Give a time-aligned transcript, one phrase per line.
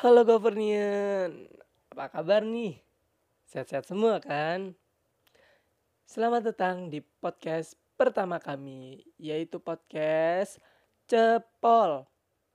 [0.00, 1.44] Halo Governian,
[1.92, 2.80] apa kabar nih?
[3.44, 4.72] Sehat-sehat semua kan?
[6.08, 10.56] Selamat datang di podcast pertama kami, yaitu podcast
[11.04, 12.08] Cepol.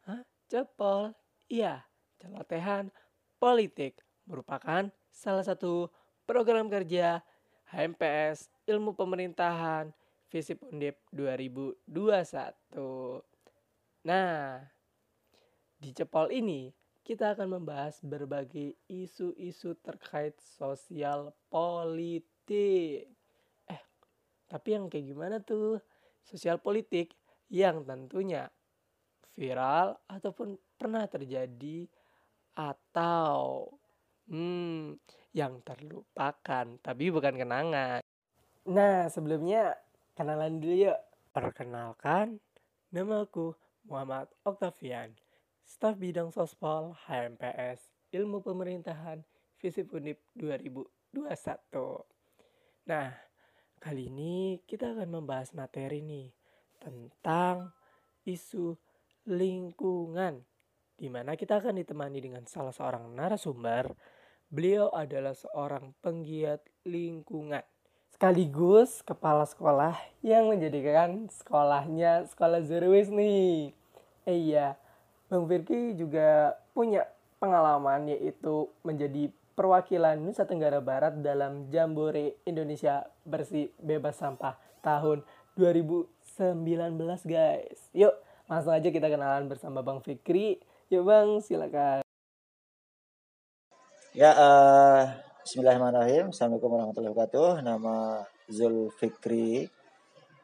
[0.09, 0.25] Hah?
[0.49, 1.13] Cepol?
[1.45, 1.85] Iya,
[2.17, 2.89] celotehan
[3.37, 5.93] politik merupakan salah satu
[6.25, 7.21] program kerja
[7.69, 9.93] HMPS Ilmu Pemerintahan
[10.33, 11.93] Visip Undip 2021.
[14.01, 14.65] Nah,
[15.77, 23.05] di Cepol ini kita akan membahas berbagai isu-isu terkait sosial politik.
[23.69, 23.81] Eh,
[24.49, 25.77] tapi yang kayak gimana tuh?
[26.25, 27.13] Sosial politik
[27.53, 28.49] yang tentunya
[29.37, 31.85] viral ataupun pernah terjadi
[32.57, 33.69] atau
[34.25, 34.97] hmm,
[35.37, 38.01] yang terlupakan, tapi bukan kenangan.
[38.65, 39.77] Nah, sebelumnya
[40.17, 40.99] kenalan dulu yuk.
[41.29, 42.41] Perkenalkan,
[42.89, 43.53] nama aku
[43.85, 45.13] Muhammad Octavian
[45.65, 49.25] Staf Bidang Sospol HMPS Ilmu Pemerintahan
[49.57, 50.85] Visip Undip 2021.
[52.85, 53.09] Nah,
[53.81, 56.29] kali ini kita akan membahas materi nih
[56.77, 57.73] tentang
[58.29, 58.77] isu
[59.25, 60.45] lingkungan
[61.01, 63.89] di mana kita akan ditemani dengan salah seorang narasumber.
[64.45, 67.65] Beliau adalah seorang penggiat lingkungan
[68.13, 73.73] sekaligus kepala sekolah yang menjadikan sekolahnya sekolah zero waste nih.
[74.29, 74.77] Eh, iya,
[75.35, 77.03] Bang Firky juga punya
[77.43, 85.27] pengalaman yaitu menjadi perwakilan Nusa Tenggara Barat dalam Jambore Indonesia Bersih Bebas Sampah tahun
[85.59, 86.31] 2019
[87.27, 87.79] guys.
[87.91, 88.15] Yuk
[88.47, 90.55] langsung aja kita kenalan bersama Bang Fikri.
[90.87, 92.07] Yuk Bang silakan.
[94.15, 96.31] Ya, uh, Bismillahirrahmanirrahim.
[96.31, 97.49] Assalamualaikum warahmatullahi wabarakatuh.
[97.59, 99.67] Nama Zul Fikri,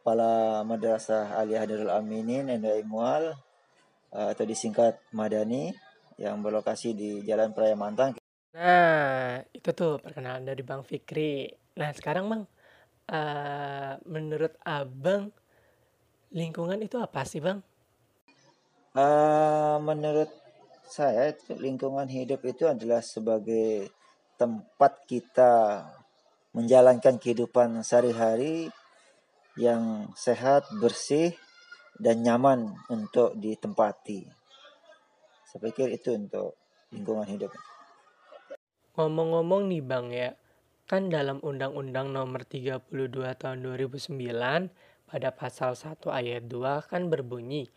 [0.04, 3.32] Kepala Madrasah Aliyah Darul Aminin, NDI Mual,
[4.12, 5.72] atau disingkat Madani
[6.20, 8.20] yang berlokasi di Jalan Praya Mantang.
[8.52, 11.48] Nah, itu tuh perkenalan dari Bang Fikri.
[11.80, 12.44] Nah, sekarang Bang,
[13.08, 15.32] uh, menurut Abang
[16.36, 17.64] lingkungan itu apa sih Bang?
[18.92, 20.28] Uh, menurut
[20.84, 23.88] saya lingkungan hidup itu adalah sebagai
[24.36, 25.88] tempat kita
[26.52, 28.68] menjalankan kehidupan sehari-hari
[29.56, 31.32] yang sehat, bersih,
[32.02, 34.26] dan nyaman untuk ditempati.
[35.46, 36.58] Saya pikir itu untuk
[36.90, 37.54] lingkungan hidup.
[38.98, 40.34] Ngomong-ngomong nih Bang ya,
[40.90, 42.90] kan dalam Undang-Undang Nomor 32
[43.38, 44.18] Tahun 2009
[45.06, 47.70] pada pasal 1 ayat 2 kan berbunyi,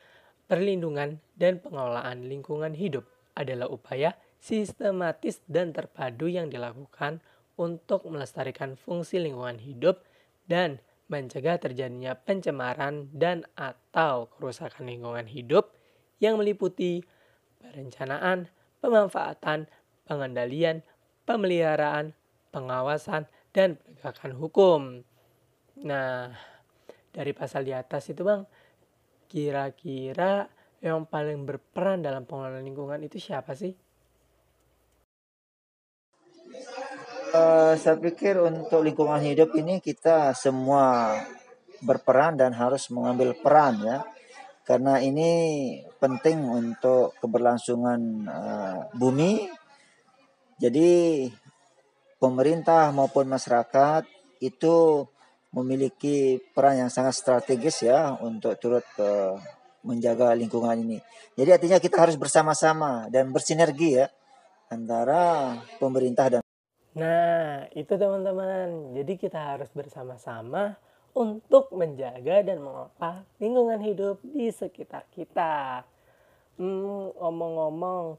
[0.48, 3.04] perlindungan dan pengelolaan lingkungan hidup
[3.36, 7.20] adalah upaya sistematis dan terpadu yang dilakukan
[7.60, 10.02] untuk melestarikan fungsi lingkungan hidup
[10.48, 10.80] dan
[11.14, 15.70] mencegah terjadinya pencemaran dan atau kerusakan lingkungan hidup
[16.18, 17.06] yang meliputi
[17.62, 18.50] perencanaan,
[18.82, 19.70] pemanfaatan,
[20.10, 20.82] pengendalian,
[21.22, 22.18] pemeliharaan,
[22.50, 24.80] pengawasan, dan penegakan hukum.
[25.86, 26.34] Nah,
[27.14, 28.50] dari pasal di atas itu Bang,
[29.30, 30.50] kira-kira
[30.82, 33.83] yang paling berperan dalam pengelolaan lingkungan itu siapa sih?
[37.34, 41.18] Uh, saya pikir untuk lingkungan hidup ini kita semua
[41.82, 44.06] berperan dan harus mengambil peran ya.
[44.62, 48.00] Karena ini penting untuk keberlangsungan
[48.30, 49.50] uh, bumi.
[50.62, 51.26] Jadi
[52.22, 54.06] pemerintah maupun masyarakat
[54.38, 55.02] itu
[55.50, 59.34] memiliki peran yang sangat strategis ya untuk turut uh,
[59.82, 61.02] menjaga lingkungan ini.
[61.34, 64.06] Jadi artinya kita harus bersama-sama dan bersinergi ya
[64.70, 66.43] antara pemerintah dan
[66.94, 68.94] Nah, itu teman-teman.
[68.94, 70.78] Jadi kita harus bersama-sama
[71.10, 75.82] untuk menjaga dan mengolah lingkungan hidup di sekitar kita.
[76.54, 78.14] Hmm, ngomong-ngomong,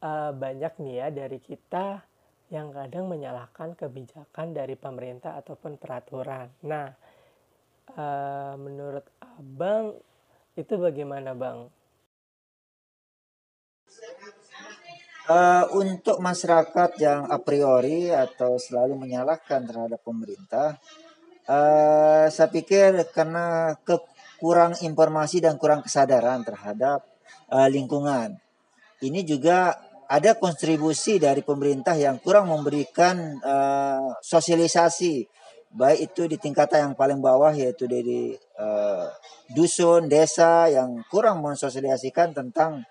[0.00, 2.00] uh, banyak nih ya dari kita
[2.48, 6.48] yang kadang menyalahkan kebijakan dari pemerintah ataupun peraturan.
[6.64, 6.88] Nah,
[7.94, 9.92] uh, menurut abang
[10.56, 11.68] itu bagaimana bang?
[15.30, 20.74] Uh, untuk masyarakat yang a priori atau selalu menyalahkan terhadap pemerintah,
[21.46, 27.06] uh, saya pikir karena kekurang informasi dan kurang kesadaran terhadap
[27.46, 28.42] uh, lingkungan.
[28.98, 29.78] Ini juga
[30.10, 35.30] ada kontribusi dari pemerintah yang kurang memberikan uh, sosialisasi,
[35.70, 39.06] baik itu di tingkatan yang paling bawah yaitu dari uh,
[39.54, 42.82] dusun, desa yang kurang mensosialisasikan tentang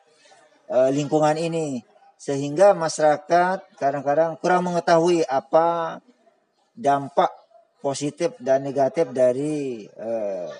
[0.71, 5.97] uh, lingkungan ini sehingga masyarakat kadang-kadang kurang mengetahui apa
[6.75, 7.31] dampak
[7.79, 10.51] positif dan negatif dari eh,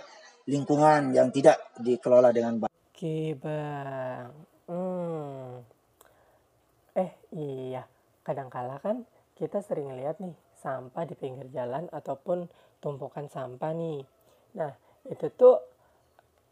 [0.47, 2.71] lingkungan yang tidak dikelola dengan baik.
[2.71, 4.31] Oke bang,
[4.71, 5.19] hmm.
[7.29, 7.85] Iya,
[8.25, 9.05] kadangkala kan
[9.37, 12.49] kita sering lihat nih sampah di pinggir jalan ataupun
[12.81, 14.01] tumpukan sampah nih.
[14.57, 14.73] Nah,
[15.05, 15.61] itu tuh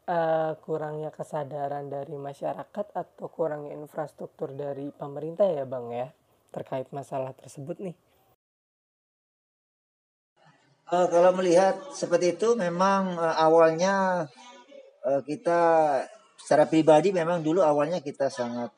[0.07, 6.09] uh, kurangnya kesadaran dari masyarakat atau kurangnya infrastruktur dari pemerintah ya Bang ya
[6.49, 7.95] terkait masalah tersebut nih.
[10.87, 14.25] Uh, kalau melihat seperti itu memang uh, awalnya
[15.03, 15.59] uh, kita
[16.39, 18.71] secara pribadi memang dulu awalnya kita sangat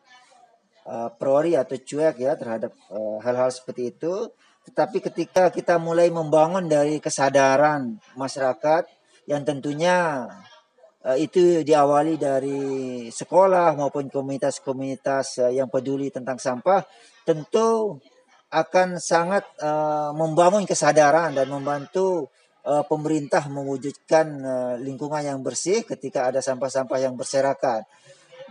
[0.90, 4.34] uh, priori atau cuek ya terhadap eh, hal-hal uh, seperti itu.
[4.66, 8.90] Tetapi ketika kita mulai membangun dari kesadaran masyarakat
[9.30, 10.26] yang tentunya
[11.16, 12.60] itu diawali dari
[13.08, 16.84] sekolah maupun komunitas-komunitas uh, yang peduli tentang sampah,
[17.24, 17.96] tentu
[18.52, 22.28] akan sangat uh, membangun kesadaran dan membantu
[22.70, 24.30] pemerintah mewujudkan
[24.84, 27.82] lingkungan yang bersih ketika ada sampah-sampah yang berserakan.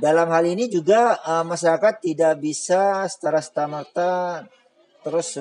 [0.01, 1.15] Dalam hal ini juga
[1.47, 4.43] masyarakat tidak bisa secara stamata
[5.07, 5.39] terus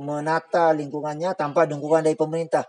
[0.00, 2.64] menata lingkungannya tanpa dukungan dari pemerintah.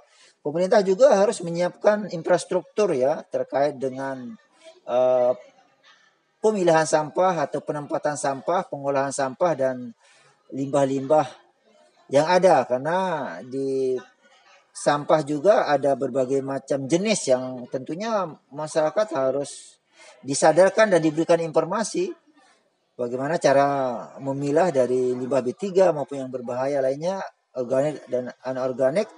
[0.47, 4.31] Pemerintah juga harus menyiapkan infrastruktur ya terkait dengan
[4.87, 5.35] uh,
[6.39, 9.91] pemilihan sampah atau penempatan sampah, pengolahan sampah dan
[10.55, 11.27] limbah-limbah
[12.07, 12.63] yang ada.
[12.63, 13.99] Karena di
[14.71, 19.75] sampah juga ada berbagai macam jenis yang tentunya masyarakat harus
[20.23, 22.15] disadarkan dan diberikan informasi
[22.95, 23.67] bagaimana cara
[24.23, 27.19] memilah dari limbah B3 maupun yang berbahaya lainnya
[27.57, 29.09] organik dan anorganik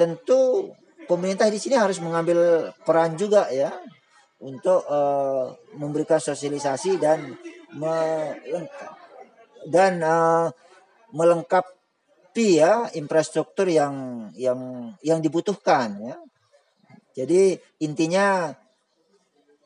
[0.00, 0.72] tentu
[1.04, 3.68] pemerintah di sini harus mengambil peran juga ya
[4.40, 7.36] untuk uh, memberikan sosialisasi dan
[7.76, 8.96] melengkap
[9.68, 10.48] dan uh,
[11.12, 16.16] melengkapi ya infrastruktur yang yang yang dibutuhkan ya.
[17.12, 18.56] Jadi intinya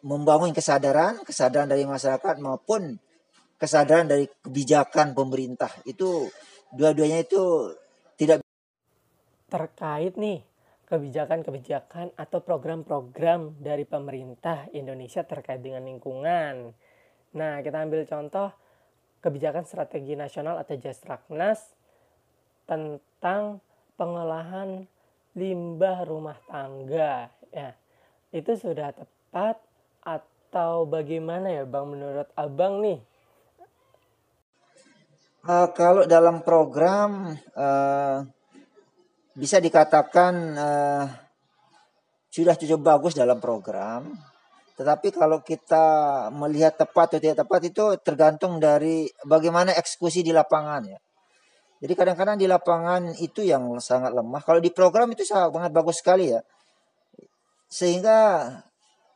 [0.02, 2.98] membangun kesadaran, kesadaran dari masyarakat maupun
[3.54, 5.70] kesadaran dari kebijakan pemerintah.
[5.86, 6.26] Itu
[6.74, 7.70] dua-duanya itu
[9.54, 10.42] terkait nih
[10.90, 16.74] kebijakan-kebijakan atau program-program dari pemerintah Indonesia terkait dengan lingkungan.
[17.38, 18.50] Nah, kita ambil contoh
[19.22, 21.70] kebijakan strategi nasional atau Jasraknas
[22.66, 23.62] tentang
[23.94, 24.90] pengolahan
[25.38, 27.30] limbah rumah tangga.
[27.54, 27.78] Ya,
[28.34, 29.62] itu sudah tepat
[30.02, 32.98] atau bagaimana ya Bang menurut Abang nih?
[35.46, 38.24] Uh, kalau dalam program uh,
[39.34, 41.04] bisa dikatakan uh,
[42.30, 44.14] sudah cukup bagus dalam program,
[44.74, 45.86] tetapi kalau kita
[46.34, 50.98] melihat tepat atau tidak tepat itu tergantung dari bagaimana eksekusi di lapangan ya.
[51.78, 54.40] Jadi kadang-kadang di lapangan itu yang sangat lemah.
[54.42, 56.40] Kalau di program itu sangat bagus sekali ya.
[57.68, 58.50] Sehingga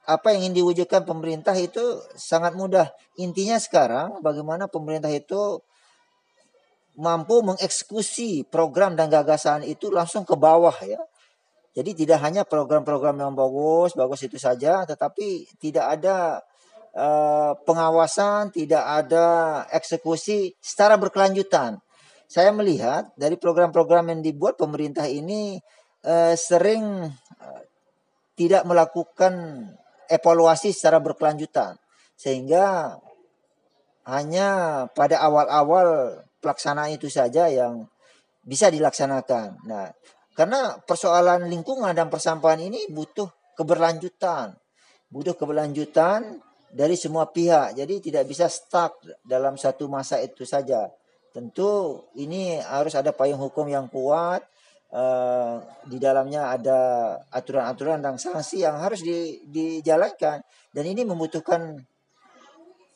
[0.09, 2.93] apa yang ingin diwujudkan pemerintah itu sangat mudah.
[3.17, 5.65] Intinya sekarang bagaimana pemerintah itu
[6.99, 10.99] mampu mengeksekusi program dan gagasan itu langsung ke bawah ya.
[11.79, 16.43] Jadi tidak hanya program-program yang bagus, bagus itu saja, tetapi tidak ada
[16.99, 19.27] uh, pengawasan, tidak ada
[19.71, 21.79] eksekusi secara berkelanjutan.
[22.27, 25.63] Saya melihat dari program-program yang dibuat pemerintah ini
[26.03, 27.63] uh, sering uh,
[28.35, 29.65] tidak melakukan
[30.11, 31.79] evaluasi secara berkelanjutan
[32.19, 32.99] sehingga
[34.03, 34.49] hanya
[34.99, 37.87] pada awal-awal pelaksanaan itu saja yang
[38.43, 39.61] bisa dilaksanakan.
[39.69, 39.93] Nah,
[40.33, 43.29] karena persoalan lingkungan dan persampahan ini butuh
[43.59, 44.55] keberlanjutan,
[45.11, 46.39] butuh keberlanjutan
[46.71, 47.75] dari semua pihak.
[47.75, 50.89] Jadi tidak bisa stuck dalam satu masa itu saja.
[51.35, 54.47] Tentu ini harus ada payung hukum yang kuat,
[54.89, 56.81] Uh, di dalamnya ada
[57.29, 60.41] aturan-aturan dan sanksi yang harus di, dijalankan
[60.73, 61.77] dan ini membutuhkan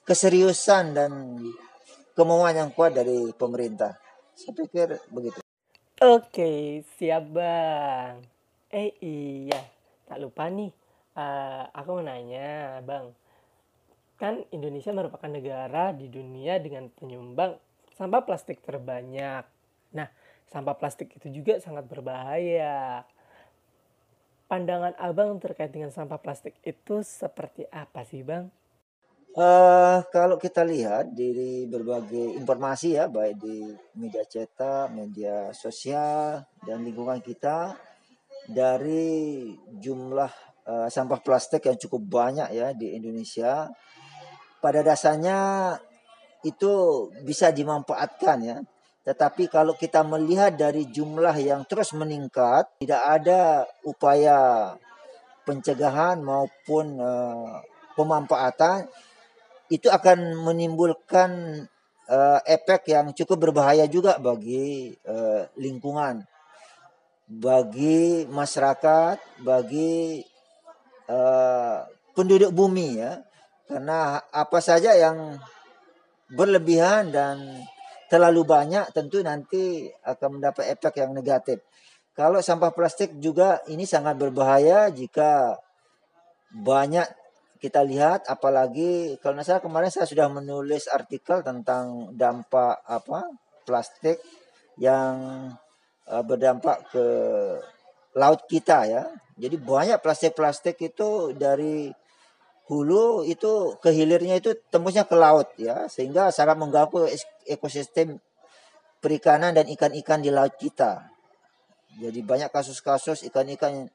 [0.01, 1.37] keseriusan dan
[2.13, 3.97] kemauan yang kuat dari pemerintah.
[4.37, 5.39] Saya pikir begitu.
[6.03, 8.19] Oke, siap bang.
[8.73, 9.61] Eh iya,
[10.09, 10.73] tak lupa nih.
[11.13, 13.13] Uh, aku mau nanya, bang.
[14.17, 17.55] Kan Indonesia merupakan negara di dunia dengan penyumbang
[17.95, 19.45] sampah plastik terbanyak.
[19.93, 20.09] Nah,
[20.49, 23.05] sampah plastik itu juga sangat berbahaya.
[24.49, 28.49] Pandangan abang terkait dengan sampah plastik itu seperti apa sih bang?
[29.33, 33.65] Uh, kalau kita lihat dari berbagai informasi ya, baik di
[33.97, 37.73] media cetak, media sosial, dan lingkungan kita,
[38.45, 39.49] dari
[39.81, 40.29] jumlah
[40.69, 43.73] uh, sampah plastik yang cukup banyak ya di Indonesia,
[44.61, 45.81] pada dasarnya
[46.45, 48.61] itu bisa dimanfaatkan ya.
[49.09, 54.77] Tetapi kalau kita melihat dari jumlah yang terus meningkat, tidak ada upaya
[55.49, 57.65] pencegahan maupun uh,
[57.97, 58.93] pemanfaatan,
[59.73, 61.65] itu akan menimbulkan
[62.13, 66.29] uh, efek yang cukup berbahaya juga bagi uh, lingkungan,
[67.25, 70.21] bagi masyarakat, bagi
[71.09, 73.25] uh, penduduk bumi ya.
[73.65, 75.41] Karena apa saja yang
[76.29, 77.65] berlebihan dan
[78.13, 81.65] terlalu banyak tentu nanti akan mendapat efek yang negatif.
[82.13, 85.57] Kalau sampah plastik juga ini sangat berbahaya jika
[86.53, 87.09] banyak
[87.63, 93.23] kita lihat apalagi kalau saya kemarin saya sudah menulis artikel tentang dampak apa
[93.63, 94.19] plastik
[94.83, 95.47] yang
[96.11, 97.07] uh, berdampak ke
[98.19, 99.07] laut kita ya.
[99.39, 101.89] Jadi banyak plastik-plastik itu dari
[102.67, 107.11] hulu itu ke hilirnya itu tembusnya ke laut ya sehingga sangat mengganggu
[107.47, 108.19] ekosistem
[109.03, 111.11] perikanan dan ikan-ikan di laut kita.
[111.99, 113.87] Jadi banyak kasus-kasus ikan-ikan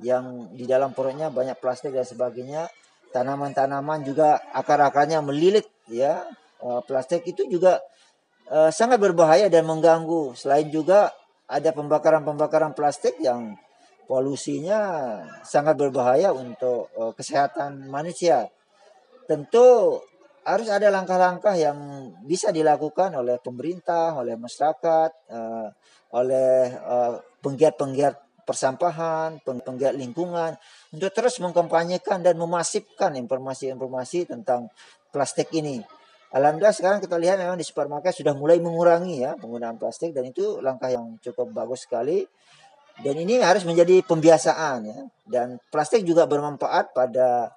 [0.00, 2.68] yang di dalam perutnya banyak plastik dan sebagainya.
[3.10, 6.22] Tanaman-tanaman juga akar-akarnya melilit ya.
[6.60, 7.80] Uh, plastik itu juga
[8.52, 10.36] uh, sangat berbahaya dan mengganggu.
[10.38, 11.10] Selain juga
[11.50, 13.58] ada pembakaran-pembakaran plastik yang
[14.06, 18.46] polusinya sangat berbahaya untuk uh, kesehatan manusia.
[19.26, 19.98] Tentu
[20.46, 25.68] harus ada langkah-langkah yang bisa dilakukan oleh pemerintah, oleh masyarakat, uh,
[26.10, 26.74] oleh
[27.38, 30.56] penggiat-penggiat persampahan, penggiat lingkungan
[30.90, 34.68] untuk terus mengkampanyekan dan memasifkan informasi-informasi tentang
[35.10, 35.82] plastik ini.
[36.30, 40.62] Alhamdulillah sekarang kita lihat memang di supermarket sudah mulai mengurangi ya penggunaan plastik dan itu
[40.62, 42.22] langkah yang cukup bagus sekali.
[43.00, 45.00] Dan ini harus menjadi pembiasaan ya.
[45.26, 47.50] Dan plastik juga bermanfaat pada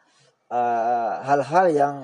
[0.50, 1.96] uh, hal-hal uh, yang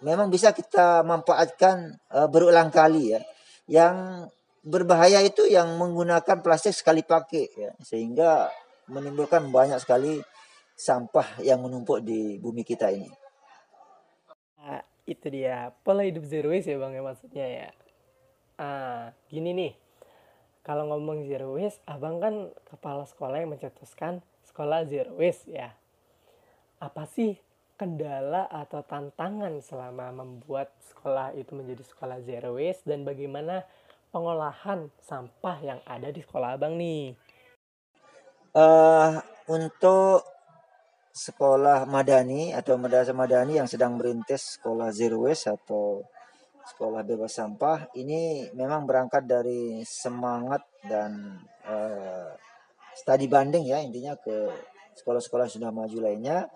[0.00, 3.20] memang bisa kita manfaatkan uh, berulang kali ya.
[3.68, 3.96] Yang
[4.66, 8.50] berbahaya itu yang menggunakan plastik sekali pakai ya sehingga
[8.90, 10.18] menimbulkan banyak sekali
[10.74, 13.06] sampah yang menumpuk di bumi kita ini.
[14.58, 17.68] Nah, itu dia pola hidup zero waste ya bang ya maksudnya ya.
[18.58, 19.72] Ah, gini nih.
[20.66, 24.18] Kalau ngomong zero waste, abang kan kepala sekolah yang mencetuskan
[24.50, 25.70] sekolah zero waste ya.
[26.82, 27.38] Apa sih
[27.78, 33.62] kendala atau tantangan selama membuat sekolah itu menjadi sekolah zero waste dan bagaimana
[34.16, 37.12] pengolahan sampah yang ada di sekolah abang nih?
[38.56, 39.20] Uh,
[39.52, 40.24] untuk
[41.12, 46.00] sekolah madani atau madrasah madani yang sedang merintis sekolah zero waste atau
[46.64, 51.36] sekolah bebas sampah ini memang berangkat dari semangat dan
[51.68, 52.32] uh,
[52.96, 54.48] studi banding ya intinya ke
[54.96, 56.48] sekolah-sekolah sudah maju lainnya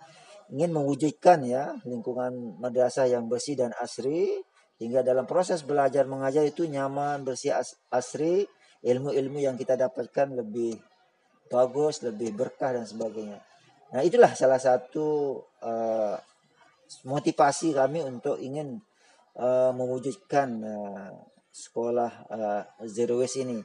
[0.48, 4.40] ingin mewujudkan ya lingkungan madrasah yang bersih dan asri
[4.80, 7.52] hingga dalam proses belajar mengajar itu nyaman, bersih,
[7.92, 8.48] asri,
[8.80, 10.80] ilmu-ilmu yang kita dapatkan lebih
[11.52, 13.44] bagus, lebih berkah dan sebagainya.
[13.92, 16.16] Nah itulah salah satu uh,
[17.04, 18.80] motivasi kami untuk ingin
[19.36, 21.12] uh, mewujudkan uh,
[21.52, 23.60] sekolah uh, zero waste ini.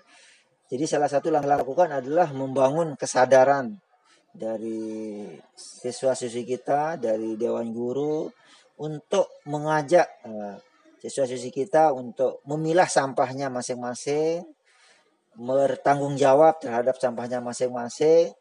[0.66, 3.78] Jadi salah satu yang lakukan adalah membangun kesadaran
[4.36, 8.28] dari siswa-siswi kita, dari dewan guru
[8.82, 10.58] untuk mengajak uh,
[11.02, 14.44] siswa-siswi kita untuk memilah sampahnya masing-masing,
[15.36, 18.32] bertanggung jawab terhadap sampahnya masing-masing,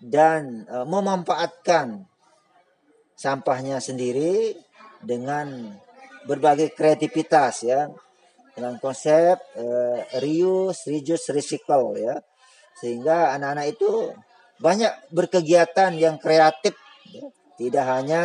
[0.00, 2.04] dan e, memanfaatkan
[3.16, 4.52] sampahnya sendiri
[5.00, 5.72] dengan
[6.28, 7.88] berbagai kreativitas ya
[8.52, 9.64] dengan konsep e,
[10.20, 12.20] reuse, reduce, recycle ya
[12.76, 14.12] sehingga anak-anak itu
[14.60, 16.76] banyak berkegiatan yang kreatif
[17.08, 17.24] ya.
[17.56, 18.24] tidak hanya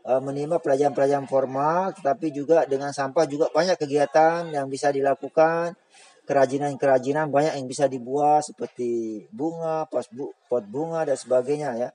[0.00, 5.76] menimba pelajaran-pelajaran formal, tetapi juga dengan sampah juga banyak kegiatan yang bisa dilakukan,
[6.24, 11.90] kerajinan-kerajinan banyak yang bisa dibuat seperti bunga, pot, bu, pot bunga dan sebagainya ya.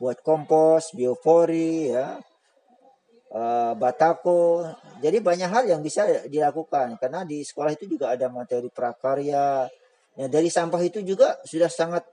[0.00, 2.22] Buat kompos, biopori ya.
[3.26, 4.70] Uh, batako.
[5.02, 9.66] Jadi banyak hal yang bisa dilakukan karena di sekolah itu juga ada materi prakarya.
[10.16, 12.06] Ya, dari sampah itu juga sudah sangat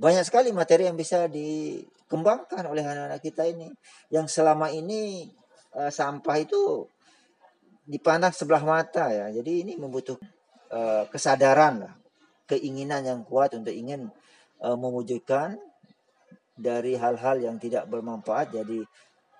[0.00, 3.68] banyak sekali materi yang bisa dikembangkan oleh anak-anak kita ini.
[4.08, 5.28] Yang selama ini
[5.76, 6.88] uh, sampah itu
[7.84, 9.28] dipandang sebelah mata ya.
[9.28, 10.24] Jadi ini membutuhkan
[10.72, 11.94] uh, kesadaran lah
[12.48, 14.08] keinginan yang kuat untuk ingin
[14.64, 15.60] uh, mewujudkan
[16.56, 18.56] dari hal-hal yang tidak bermanfaat.
[18.56, 18.80] Jadi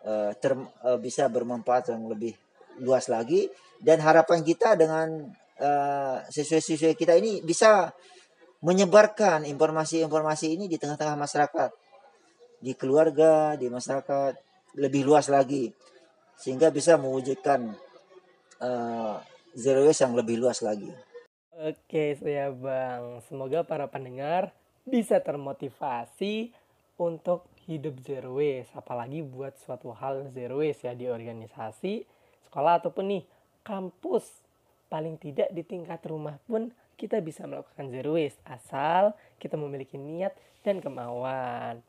[0.04, 2.36] uh, ter, uh, bisa bermanfaat yang lebih
[2.84, 3.48] luas lagi.
[3.80, 5.24] Dan harapan kita dengan
[5.56, 7.88] uh, siswa-siswa kita ini bisa
[8.60, 11.70] menyebarkan informasi-informasi ini di tengah-tengah masyarakat,
[12.60, 14.36] di keluarga, di masyarakat
[14.76, 15.72] lebih luas lagi,
[16.36, 17.72] sehingga bisa mewujudkan
[18.60, 19.16] uh,
[19.56, 20.92] zero waste yang lebih luas lagi.
[21.60, 23.20] Oke, saya Bang.
[23.28, 24.52] Semoga para pendengar
[24.84, 26.52] bisa termotivasi
[27.00, 32.04] untuk hidup zero waste, apalagi buat suatu hal zero waste ya di organisasi,
[32.48, 33.24] sekolah ataupun nih
[33.64, 34.24] kampus.
[34.90, 40.36] Paling tidak di tingkat rumah pun kita bisa melakukan zero waste asal kita memiliki niat
[40.60, 41.80] dan kemauan.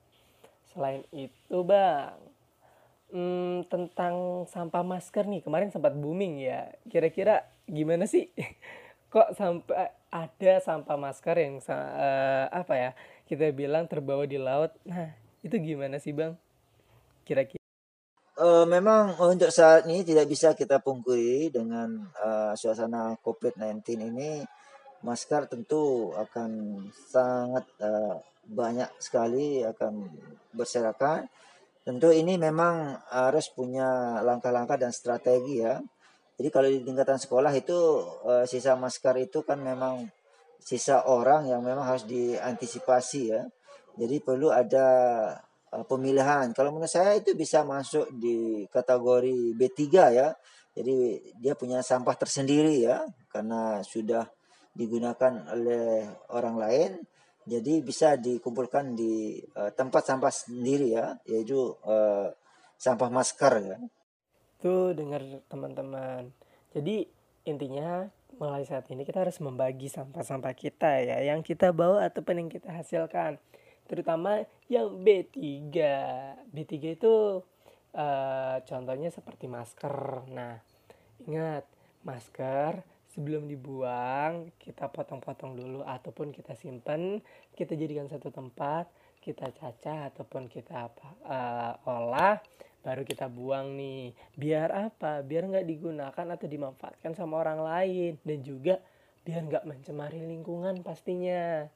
[0.71, 2.15] Selain itu, Bang,
[3.11, 6.71] hmm, tentang sampah masker nih kemarin sempat booming ya.
[6.87, 8.31] Kira-kira gimana sih?
[9.11, 12.91] Kok sampai ada sampah masker yang uh, apa ya?
[13.27, 14.71] Kita bilang terbawa di laut.
[14.87, 15.11] Nah,
[15.43, 16.39] itu gimana sih, Bang?
[17.27, 17.59] Kira-kira
[18.39, 24.47] uh, memang untuk saat ini tidak bisa kita pungkiri dengan uh, suasana COVID-19 ini
[25.01, 30.09] masker tentu akan sangat uh, banyak sekali akan
[30.53, 31.29] berserakan.
[31.81, 35.81] Tentu ini memang harus punya langkah-langkah dan strategi ya.
[36.37, 37.77] Jadi kalau di tingkatan sekolah itu
[38.25, 40.09] uh, sisa masker itu kan memang
[40.61, 43.41] sisa orang yang memang harus diantisipasi ya.
[43.97, 44.87] Jadi perlu ada
[45.73, 46.53] uh, pemilihan.
[46.53, 49.81] Kalau menurut saya itu bisa masuk di kategori B3
[50.13, 50.29] ya.
[50.71, 54.23] Jadi dia punya sampah tersendiri ya karena sudah
[54.71, 56.91] digunakan oleh orang lain
[57.41, 62.29] jadi bisa dikumpulkan di uh, tempat sampah sendiri ya yaitu uh,
[62.77, 63.77] sampah masker ya.
[64.61, 66.29] Tuh dengar teman-teman.
[66.69, 67.09] Jadi
[67.49, 68.05] intinya
[68.37, 72.69] mulai saat ini kita harus membagi sampah-sampah kita ya yang kita bawa ataupun yang kita
[72.69, 73.41] hasilkan.
[73.89, 75.33] Terutama yang B3
[76.53, 77.41] B3 itu
[77.97, 80.29] uh, contohnya seperti masker.
[80.29, 80.61] Nah
[81.25, 81.65] ingat
[82.05, 87.19] masker sebelum dibuang kita potong-potong dulu ataupun kita simpan
[87.53, 88.87] kita jadikan satu tempat
[89.21, 92.41] kita cacah ataupun kita apa uh, olah
[92.81, 94.17] baru kita buang nih.
[94.33, 95.21] Biar apa?
[95.21, 98.17] Biar nggak digunakan atau dimanfaatkan sama orang lain.
[98.25, 98.81] Dan juga
[99.21, 101.69] biar nggak mencemari lingkungan pastinya.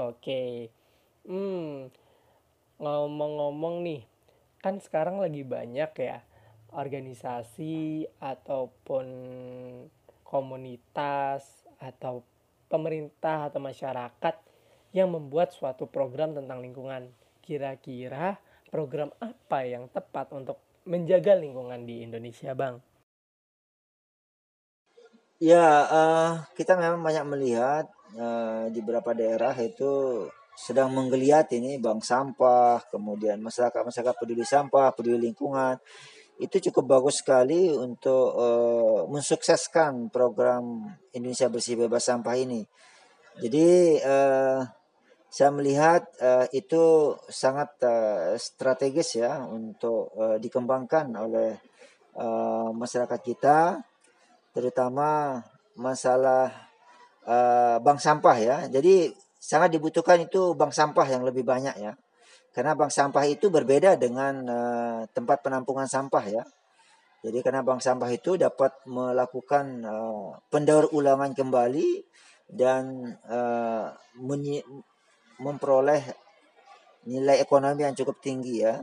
[0.00, 0.72] Oke.
[1.28, 1.92] Hmm
[2.76, 4.02] ngomong-ngomong nih
[4.60, 6.20] kan sekarang lagi banyak ya
[6.76, 9.06] organisasi ataupun
[10.26, 11.46] komunitas
[11.78, 12.26] atau
[12.66, 14.34] pemerintah atau masyarakat
[14.90, 17.06] yang membuat suatu program tentang lingkungan.
[17.40, 22.82] Kira-kira program apa yang tepat untuk menjaga lingkungan di Indonesia, Bang?
[25.36, 27.84] Ya, uh, kita memang banyak melihat
[28.16, 30.24] uh, di beberapa daerah itu
[30.56, 35.76] sedang menggeliat ini bank sampah, kemudian masyarakat masyarakat peduli sampah, peduli lingkungan
[36.36, 40.84] itu cukup bagus sekali untuk uh, mensukseskan program
[41.16, 42.60] Indonesia bersih bebas sampah ini.
[43.40, 44.60] Jadi uh,
[45.32, 51.56] saya melihat uh, itu sangat uh, strategis ya untuk uh, dikembangkan oleh
[52.16, 53.80] uh, masyarakat kita,
[54.52, 55.40] terutama
[55.76, 56.52] masalah
[57.28, 58.56] uh, bank sampah ya.
[58.68, 61.92] Jadi sangat dibutuhkan itu bank sampah yang lebih banyak ya.
[62.56, 66.40] Karena bank sampah itu berbeda dengan uh, tempat penampungan sampah ya.
[67.20, 72.00] Jadi karena bank sampah itu dapat melakukan uh, pendaur ulangan kembali
[72.48, 73.92] dan uh,
[75.36, 76.00] memperoleh
[77.04, 78.80] nilai ekonomi yang cukup tinggi ya.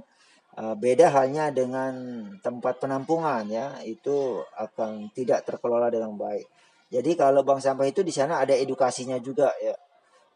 [0.53, 6.45] Uh, beda halnya dengan tempat penampungan ya, itu akan tidak terkelola dengan baik.
[6.93, 9.73] Jadi kalau bank sampah itu di sana ada edukasinya juga ya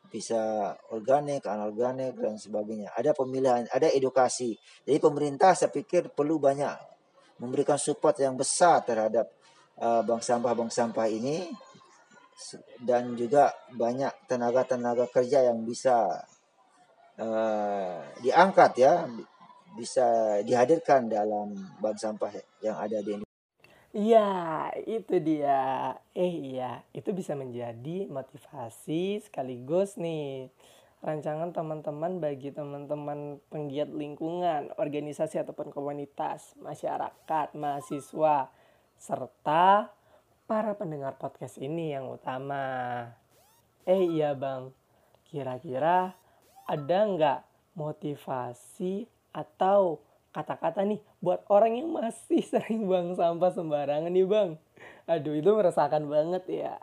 [0.08, 2.96] bisa organik, anorganik dan sebagainya.
[2.96, 4.56] Ada pemilihan, ada edukasi.
[4.88, 6.76] Jadi pemerintah saya pikir perlu banyak
[7.38, 9.30] memberikan support yang besar terhadap
[9.78, 11.50] uh, bank sampah-bank sampah ini
[12.82, 16.06] dan juga banyak tenaga-tenaga kerja yang bisa
[17.18, 19.06] uh, diangkat ya,
[19.78, 23.27] bisa dihadirkan dalam bank sampah yang ada di Indonesia.
[23.98, 24.30] Iya,
[24.86, 25.98] itu dia.
[26.14, 30.54] Eh iya, itu bisa menjadi motivasi sekaligus nih
[31.02, 38.54] rancangan teman-teman bagi teman-teman penggiat lingkungan, organisasi ataupun komunitas, masyarakat, mahasiswa,
[39.02, 39.90] serta
[40.46, 43.02] para pendengar podcast ini yang utama.
[43.90, 44.70] Eh iya bang,
[45.26, 46.14] kira-kira
[46.70, 47.40] ada nggak
[47.74, 50.06] motivasi atau
[50.38, 54.50] kata-kata nih buat orang yang masih sering buang sampah sembarangan nih bang.
[55.10, 56.78] Aduh itu meresahkan banget ya.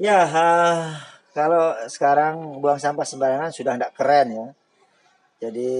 [0.00, 0.98] Ya, uh,
[1.30, 4.46] kalau sekarang buang sampah sembarangan sudah tidak keren ya.
[5.46, 5.70] Jadi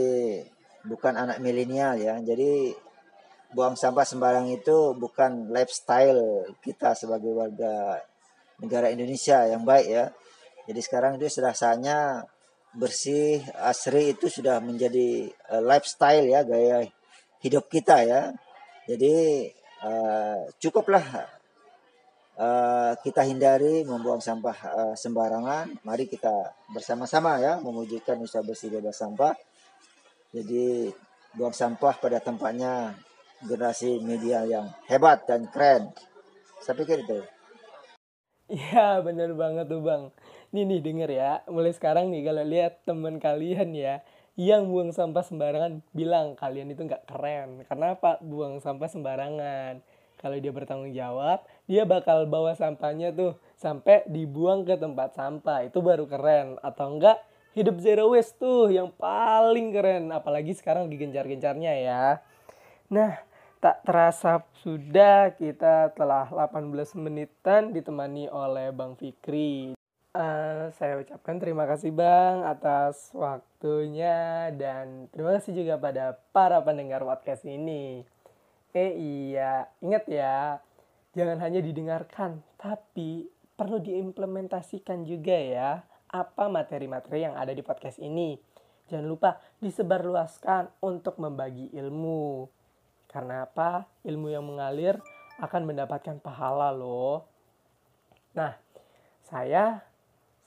[0.86, 2.14] bukan anak milenial ya.
[2.22, 2.70] Jadi
[3.50, 7.98] buang sampah sembarang itu bukan lifestyle kita sebagai warga
[8.62, 10.04] negara Indonesia yang baik ya.
[10.70, 12.22] Jadi sekarang itu sudah saatnya
[12.76, 16.86] bersih asri itu sudah menjadi uh, lifestyle ya gaya
[17.42, 18.22] hidup kita ya
[18.86, 19.48] jadi
[19.82, 21.02] uh, cukuplah
[22.38, 28.98] uh, kita hindari membuang sampah uh, sembarangan mari kita bersama-sama ya mewujudkan usaha bersih bebas
[28.98, 29.34] sampah
[30.30, 30.94] jadi
[31.34, 32.94] buang sampah pada tempatnya
[33.42, 35.90] generasi media yang hebat dan keren.
[36.60, 37.20] Saya pikir itu.
[38.50, 40.10] Iya bener banget tuh bang.
[40.50, 44.02] Nih nih denger ya, mulai sekarang nih kalau lihat teman kalian ya
[44.34, 47.62] yang buang sampah sembarangan bilang kalian itu nggak keren.
[47.70, 49.78] Kenapa buang sampah sembarangan?
[50.18, 55.64] Kalau dia bertanggung jawab, dia bakal bawa sampahnya tuh sampai dibuang ke tempat sampah.
[55.64, 56.58] Itu baru keren.
[56.60, 57.22] Atau enggak
[57.56, 60.12] hidup zero waste tuh yang paling keren.
[60.12, 62.04] Apalagi sekarang lagi gencar-gencarnya ya.
[62.92, 63.16] Nah,
[63.64, 69.79] tak terasa sudah kita telah 18 menitan ditemani oleh Bang Fikri.
[70.10, 77.06] Uh, saya ucapkan terima kasih Bang atas waktunya dan terima kasih juga pada para pendengar
[77.06, 78.02] podcast ini.
[78.74, 80.58] Eh iya, ingat ya,
[81.14, 85.70] jangan hanya didengarkan, tapi perlu diimplementasikan juga ya
[86.10, 88.34] apa materi-materi yang ada di podcast ini.
[88.90, 92.50] Jangan lupa disebarluaskan untuk membagi ilmu.
[93.06, 93.86] Karena apa?
[94.02, 94.98] Ilmu yang mengalir
[95.38, 97.30] akan mendapatkan pahala loh.
[98.34, 98.58] Nah,
[99.22, 99.89] saya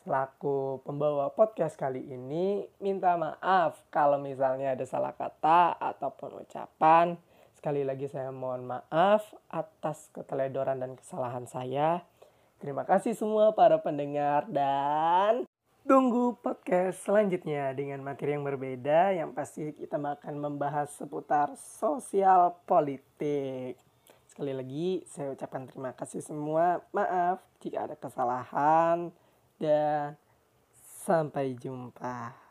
[0.04, 7.16] selaku pembawa podcast kali ini minta maaf kalau misalnya ada salah kata ataupun ucapan.
[7.56, 12.04] Sekali lagi saya mohon maaf atas keteledoran dan kesalahan saya.
[12.60, 15.48] Terima kasih semua para pendengar dan
[15.88, 23.80] tunggu podcast selanjutnya dengan materi yang berbeda yang pasti kita akan membahas seputar sosial politik.
[24.28, 26.84] Sekali lagi saya ucapkan terima kasih semua.
[26.92, 29.16] Maaf jika ada kesalahan
[29.64, 30.20] dan
[31.08, 32.43] sampai jumpa.